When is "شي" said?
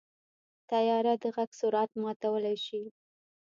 2.65-2.83